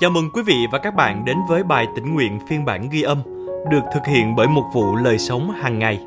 Chào 0.00 0.10
mừng 0.10 0.30
quý 0.30 0.42
vị 0.42 0.66
và 0.72 0.78
các 0.78 0.94
bạn 0.94 1.24
đến 1.24 1.36
với 1.48 1.62
bài 1.62 1.86
tĩnh 1.96 2.14
nguyện 2.14 2.38
phiên 2.48 2.64
bản 2.64 2.88
ghi 2.90 3.02
âm 3.02 3.22
được 3.70 3.80
thực 3.94 4.06
hiện 4.06 4.36
bởi 4.36 4.46
một 4.46 4.64
vụ 4.72 4.96
lời 4.96 5.18
sống 5.18 5.50
hàng 5.50 5.78
ngày. 5.78 6.00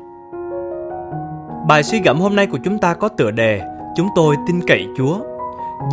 Bài 1.68 1.82
suy 1.82 2.00
gẫm 2.00 2.20
hôm 2.20 2.36
nay 2.36 2.46
của 2.46 2.58
chúng 2.64 2.78
ta 2.78 2.94
có 2.94 3.08
tựa 3.08 3.30
đề 3.30 3.60
Chúng 3.96 4.08
tôi 4.14 4.36
tin 4.46 4.60
cậy 4.66 4.86
Chúa 4.96 5.18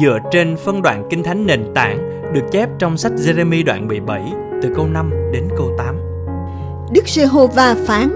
dựa 0.02 0.20
trên 0.32 0.58
phân 0.66 0.82
đoạn 0.82 1.08
kinh 1.10 1.24
thánh 1.24 1.46
nền 1.46 1.66
tảng 1.76 1.98
được 2.34 2.44
chép 2.52 2.70
trong 2.80 2.98
sách 2.98 3.12
Jeremy 3.12 3.66
đoạn 3.66 3.88
17 3.88 4.22
từ 4.62 4.70
câu 4.76 4.88
5 4.88 5.12
đến 5.34 5.48
câu 5.58 5.72
8. 5.78 6.00
Đức 6.94 7.08
Giê-hô-va 7.08 7.76
phán: 7.86 8.10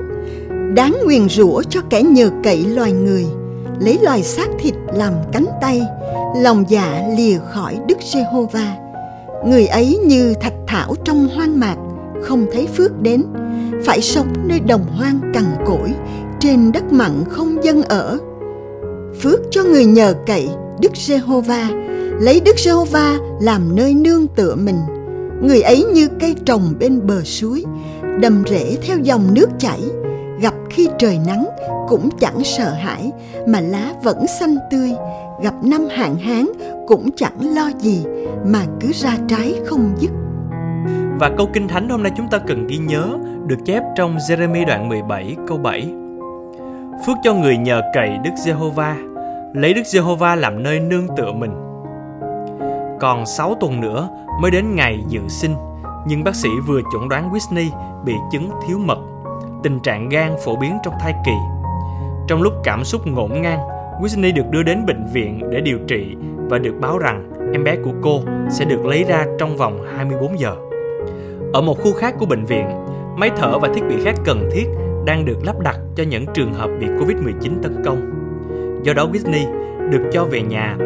Đáng 0.75 0.95
nguyền 1.05 1.29
rủa 1.29 1.61
cho 1.69 1.81
kẻ 1.89 2.01
nhờ 2.01 2.29
cậy 2.43 2.65
loài 2.65 2.91
người, 2.91 3.25
lấy 3.79 3.99
loài 4.01 4.23
xác 4.23 4.47
thịt 4.59 4.73
làm 4.93 5.13
cánh 5.31 5.45
tay, 5.61 5.81
lòng 6.35 6.63
dạ 6.67 7.03
lìa 7.17 7.37
khỏi 7.53 7.79
Đức 7.87 7.97
Giê-hô-va. 8.01 8.88
Người 9.45 9.67
ấy 9.67 9.97
như 10.05 10.33
thạch 10.41 10.53
thảo 10.67 10.95
trong 11.03 11.27
hoang 11.35 11.59
mạc, 11.59 11.75
không 12.23 12.45
thấy 12.51 12.67
phước 12.67 13.01
đến, 13.01 13.23
phải 13.85 14.01
sống 14.01 14.27
nơi 14.45 14.59
đồng 14.59 14.85
hoang 14.97 15.19
cằn 15.33 15.45
cỗi, 15.65 15.93
trên 16.39 16.71
đất 16.71 16.93
mặn 16.93 17.11
không 17.29 17.63
dân 17.63 17.81
ở. 17.81 18.17
Phước 19.21 19.39
cho 19.51 19.63
người 19.63 19.85
nhờ 19.85 20.13
cậy 20.25 20.49
Đức 20.81 20.91
Giê-hô-va, 20.95 21.69
lấy 22.21 22.41
Đức 22.45 22.59
Giê-hô-va 22.59 23.17
làm 23.41 23.75
nơi 23.75 23.93
nương 23.93 24.27
tựa 24.27 24.55
mình. 24.55 24.79
Người 25.41 25.61
ấy 25.61 25.83
như 25.93 26.07
cây 26.19 26.35
trồng 26.45 26.73
bên 26.79 27.07
bờ 27.07 27.23
suối, 27.23 27.63
đầm 28.19 28.43
rễ 28.49 28.77
theo 28.81 28.97
dòng 28.97 29.33
nước 29.33 29.49
chảy, 29.59 29.79
gặp 30.41 30.53
khi 30.69 30.87
trời 30.99 31.19
nắng 31.27 31.45
cũng 31.87 32.09
chẳng 32.19 32.43
sợ 32.43 32.69
hãi 32.69 33.11
mà 33.47 33.61
lá 33.61 33.93
vẫn 34.03 34.25
xanh 34.39 34.55
tươi, 34.71 34.91
gặp 35.43 35.53
năm 35.63 35.87
hạn 35.91 36.15
hán 36.15 36.47
cũng 36.87 37.09
chẳng 37.15 37.55
lo 37.55 37.71
gì 37.79 38.03
mà 38.45 38.59
cứ 38.79 38.91
ra 38.93 39.11
trái 39.27 39.55
không 39.65 39.91
dứt. 39.97 40.11
Và 41.19 41.31
câu 41.37 41.49
kinh 41.53 41.67
thánh 41.67 41.89
hôm 41.89 42.03
nay 42.03 42.11
chúng 42.17 42.27
ta 42.27 42.37
cần 42.37 42.67
ghi 42.67 42.77
nhớ 42.77 43.17
được 43.47 43.57
chép 43.65 43.83
trong 43.95 44.17
Jeremy 44.17 44.65
đoạn 44.67 44.89
17 44.89 45.35
câu 45.47 45.57
7. 45.57 45.93
Phước 47.05 47.17
cho 47.23 47.33
người 47.33 47.57
nhờ 47.57 47.81
cậy 47.93 48.17
Đức 48.23 48.31
Giê-hô-va, 48.45 48.95
lấy 49.53 49.73
Đức 49.73 49.85
Giê-hô-va 49.85 50.35
làm 50.35 50.63
nơi 50.63 50.79
nương 50.79 51.07
tựa 51.17 51.31
mình. 51.31 51.51
Còn 52.99 53.25
6 53.25 53.55
tuần 53.59 53.81
nữa 53.81 54.09
mới 54.41 54.51
đến 54.51 54.75
ngày 54.75 55.03
dự 55.07 55.21
sinh, 55.27 55.55
nhưng 56.07 56.23
bác 56.23 56.35
sĩ 56.35 56.49
vừa 56.67 56.81
chẩn 56.93 57.09
đoán 57.09 57.31
Whitney 57.31 57.69
bị 58.05 58.13
chứng 58.31 58.49
thiếu 58.67 58.77
mật, 58.77 58.99
tình 59.63 59.79
trạng 59.79 60.09
gan 60.09 60.35
phổ 60.45 60.55
biến 60.55 60.77
trong 60.83 60.93
thai 60.99 61.13
kỳ. 61.25 61.35
Trong 62.27 62.41
lúc 62.41 62.53
cảm 62.63 62.83
xúc 62.83 63.07
ngổn 63.07 63.41
ngang, 63.41 63.59
Whitney 64.01 64.35
được 64.35 64.49
đưa 64.51 64.63
đến 64.63 64.85
bệnh 64.85 65.05
viện 65.13 65.41
để 65.51 65.61
điều 65.61 65.77
trị 65.87 66.15
và 66.49 66.57
được 66.57 66.75
báo 66.81 66.97
rằng 66.97 67.31
em 67.53 67.63
bé 67.63 67.75
của 67.75 67.91
cô 68.01 68.21
sẽ 68.49 68.65
được 68.65 68.85
lấy 68.85 69.03
ra 69.03 69.25
trong 69.37 69.57
vòng 69.57 69.85
24 69.95 70.39
giờ. 70.39 70.55
Ở 71.53 71.61
một 71.61 71.77
khu 71.79 71.93
khác 71.93 72.15
của 72.19 72.25
bệnh 72.25 72.45
viện, 72.45 72.67
máy 73.17 73.31
thở 73.37 73.59
và 73.59 73.69
thiết 73.73 73.81
bị 73.89 73.95
khác 74.03 74.15
cần 74.25 74.49
thiết 74.51 74.65
đang 75.05 75.25
được 75.25 75.37
lắp 75.45 75.59
đặt 75.59 75.77
cho 75.95 76.03
những 76.03 76.25
trường 76.33 76.53
hợp 76.53 76.69
bị 76.79 76.87
Covid-19 76.87 77.61
tấn 77.63 77.83
công. 77.85 78.01
Do 78.83 78.93
đó 78.93 79.07
Whitney 79.13 79.45
được 79.89 80.09
cho 80.11 80.25
về 80.25 80.41
nhà. 80.41 80.77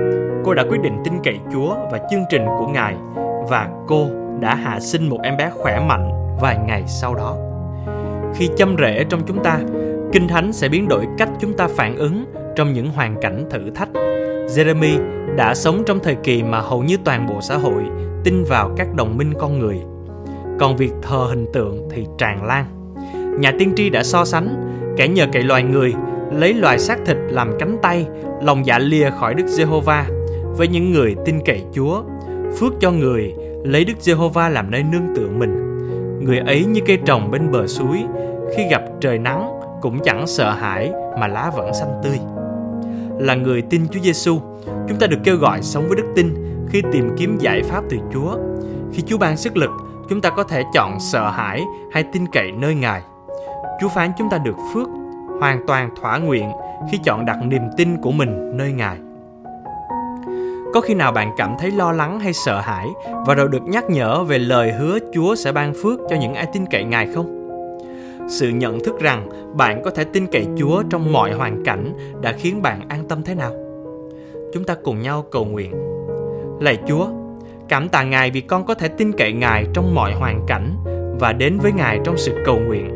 Cô 0.44 0.53
đã 0.53 0.64
quyết 0.69 0.81
định 0.81 0.97
tin 1.03 1.14
cậy 1.23 1.39
Chúa 1.53 1.75
và 1.91 2.00
chương 2.11 2.23
trình 2.30 2.45
của 2.59 2.67
Ngài 2.67 2.95
và 3.50 3.69
cô 3.88 4.08
đã 4.39 4.56
hạ 4.56 4.80
sinh 4.80 5.09
một 5.09 5.19
em 5.23 5.38
bé 5.38 5.50
khỏe 5.50 5.80
mạnh 5.88 6.09
vài 6.41 6.58
ngày 6.67 6.84
sau 6.88 7.16
đó. 7.16 7.38
Khi 8.36 8.50
châm 8.56 8.75
rễ 8.78 9.03
trong 9.09 9.22
chúng 9.25 9.44
ta, 9.44 9.59
Kinh 10.11 10.28
Thánh 10.28 10.53
sẽ 10.53 10.69
biến 10.69 10.88
đổi 10.88 11.08
cách 11.17 11.30
chúng 11.39 11.53
ta 11.53 11.67
phản 11.67 11.95
ứng 11.95 12.25
trong 12.56 12.73
những 12.73 12.89
hoàn 12.89 13.16
cảnh 13.22 13.45
thử 13.50 13.69
thách. 13.75 13.89
Jeremy 14.47 14.97
đã 15.36 15.55
sống 15.55 15.83
trong 15.86 15.99
thời 15.99 16.16
kỳ 16.16 16.44
mà 16.44 16.59
hầu 16.59 16.83
như 16.83 16.97
toàn 17.05 17.27
bộ 17.27 17.41
xã 17.41 17.58
hội 17.58 17.83
tin 18.23 18.44
vào 18.44 18.72
các 18.77 18.94
đồng 18.95 19.17
minh 19.17 19.33
con 19.39 19.59
người. 19.59 19.77
Còn 20.59 20.77
việc 20.77 20.91
thờ 21.02 21.25
hình 21.30 21.45
tượng 21.53 21.89
thì 21.91 22.05
tràn 22.17 22.45
lan. 22.45 22.66
Nhà 23.39 23.52
tiên 23.59 23.73
tri 23.75 23.89
đã 23.89 24.03
so 24.03 24.25
sánh 24.25 24.72
kẻ 24.97 25.08
nhờ 25.08 25.25
cậy 25.33 25.44
loài 25.44 25.63
người 25.63 25.94
lấy 26.31 26.53
loài 26.53 26.79
xác 26.79 27.00
thịt 27.06 27.17
làm 27.29 27.51
cánh 27.59 27.78
tay, 27.81 28.06
lòng 28.41 28.66
dạ 28.66 28.79
lìa 28.79 29.09
khỏi 29.09 29.34
Đức 29.34 29.47
Giê-hô-va 29.47 30.06
với 30.57 30.67
những 30.67 30.91
người 30.91 31.16
tin 31.25 31.40
cậy 31.46 31.63
Chúa, 31.73 32.01
phước 32.59 32.73
cho 32.79 32.91
người 32.91 33.34
lấy 33.63 33.85
Đức 33.85 33.94
Giê-hô-va 34.00 34.50
làm 34.50 34.72
nơi 34.72 34.84
nương 34.84 35.16
tựa 35.16 35.28
mình. 35.28 35.79
Người 36.19 36.40
ấy 36.40 36.66
như 36.66 36.81
cây 36.85 36.97
trồng 37.06 37.31
bên 37.31 37.51
bờ 37.51 37.67
suối, 37.67 38.03
khi 38.56 38.63
gặp 38.72 38.81
trời 39.01 39.17
nắng 39.17 39.59
cũng 39.81 40.00
chẳng 40.00 40.28
sợ 40.28 40.51
hãi 40.51 40.91
mà 41.19 41.28
lá 41.28 41.51
vẫn 41.56 41.73
xanh 41.73 42.01
tươi. 42.03 42.19
Là 43.19 43.35
người 43.35 43.62
tin 43.62 43.88
Chúa 43.91 44.00
Giêsu, 44.00 44.40
chúng 44.88 45.00
ta 45.00 45.07
được 45.07 45.18
kêu 45.24 45.38
gọi 45.38 45.62
sống 45.62 45.88
với 45.88 45.97
đức 45.97 46.07
tin 46.16 46.34
khi 46.69 46.81
tìm 46.91 47.09
kiếm 47.18 47.38
giải 47.38 47.63
pháp 47.63 47.84
từ 47.90 47.97
Chúa. 48.13 48.38
Khi 48.94 49.03
Chúa 49.07 49.18
ban 49.18 49.38
sức 49.38 49.57
lực, 49.57 49.69
chúng 50.09 50.22
ta 50.22 50.29
có 50.29 50.44
thể 50.44 50.63
chọn 50.74 51.00
sợ 51.00 51.29
hãi 51.29 51.63
hay 51.91 52.03
tin 52.03 52.28
cậy 52.28 52.52
nơi 52.52 52.75
Ngài. 52.75 53.02
Chúa 53.81 53.90
phán 53.90 54.12
chúng 54.18 54.29
ta 54.29 54.38
được 54.38 54.56
phước, 54.73 54.88
hoàn 55.40 55.68
toàn 55.68 55.90
thỏa 56.02 56.18
nguyện 56.18 56.52
khi 56.91 56.97
chọn 57.03 57.25
đặt 57.25 57.38
niềm 57.44 57.63
tin 57.78 58.02
của 58.02 58.12
mình 58.12 58.57
nơi 58.57 58.72
Ngài. 58.72 58.97
Có 60.73 60.81
khi 60.81 60.94
nào 60.94 61.12
bạn 61.12 61.31
cảm 61.38 61.56
thấy 61.59 61.72
lo 61.72 61.91
lắng 61.91 62.19
hay 62.19 62.34
sợ 62.34 62.59
hãi 62.59 62.88
và 63.25 63.34
rồi 63.34 63.47
được 63.47 63.63
nhắc 63.63 63.90
nhở 63.90 64.23
về 64.23 64.40
lời 64.40 64.72
hứa 64.72 65.00
Chúa 65.13 65.35
sẽ 65.35 65.52
ban 65.52 65.73
phước 65.84 66.00
cho 66.09 66.16
những 66.16 66.34
ai 66.34 66.46
tin 66.53 66.66
cậy 66.66 66.84
Ngài 66.84 67.07
không? 67.16 67.42
Sự 68.28 68.50
nhận 68.50 68.79
thức 68.79 69.00
rằng 69.00 69.29
bạn 69.57 69.81
có 69.84 69.91
thể 69.91 70.03
tin 70.03 70.28
cậy 70.28 70.47
Chúa 70.57 70.84
trong 70.89 71.13
mọi 71.13 71.34
hoàn 71.34 71.63
cảnh 71.63 71.94
đã 72.22 72.31
khiến 72.31 72.61
bạn 72.61 72.89
an 72.89 73.07
tâm 73.07 73.23
thế 73.23 73.35
nào? 73.35 73.53
Chúng 74.53 74.63
ta 74.63 74.75
cùng 74.84 75.01
nhau 75.01 75.25
cầu 75.31 75.45
nguyện. 75.45 75.72
Lạy 76.59 76.78
Chúa, 76.88 77.07
cảm 77.69 77.89
tạ 77.89 78.03
Ngài 78.03 78.31
vì 78.31 78.41
con 78.41 78.66
có 78.66 78.73
thể 78.73 78.88
tin 78.88 79.11
cậy 79.11 79.34
Ngài 79.34 79.66
trong 79.73 79.95
mọi 79.95 80.13
hoàn 80.13 80.45
cảnh 80.47 80.75
và 81.19 81.34
đến 81.34 81.57
với 81.59 81.72
Ngài 81.72 82.00
trong 82.03 82.17
sự 82.17 82.35
cầu 82.45 82.59
nguyện. 82.59 82.89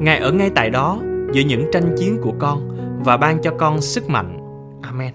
Ngài 0.00 0.18
ở 0.18 0.32
ngay 0.32 0.50
tại 0.54 0.70
đó 0.70 0.98
giữa 1.32 1.42
những 1.42 1.66
tranh 1.72 1.94
chiến 1.98 2.18
của 2.22 2.32
con 2.38 2.68
và 3.04 3.16
ban 3.16 3.42
cho 3.42 3.50
con 3.58 3.80
sức 3.80 4.08
mạnh. 4.08 4.38
Amen. 4.82 5.14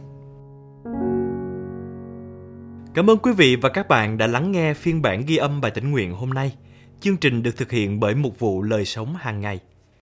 Cảm 2.94 3.10
ơn 3.10 3.18
quý 3.18 3.31
vị 3.38 3.56
và 3.56 3.70
các 3.70 3.88
bạn 3.88 4.18
đã 4.18 4.28
lắng 4.28 4.52
nghe 4.52 4.74
phiên 4.74 5.02
bản 5.02 5.24
ghi 5.28 5.38
âm 5.38 5.62
bài 5.62 5.72
tĩnh 5.72 5.92
nguyện 5.92 6.14
hôm 6.14 6.30
nay. 6.30 6.54
Chương 7.02 7.18
trình 7.18 7.44
được 7.44 7.58
thực 7.58 7.72
hiện 7.72 8.00
bởi 8.00 8.16
một 8.16 8.40
vụ 8.40 8.62
lời 8.62 8.86
sống 8.86 9.16
hàng 9.20 9.42
ngày. 9.42 9.60